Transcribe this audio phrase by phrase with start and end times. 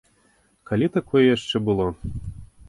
[0.69, 1.87] Калі такое яшчэ было?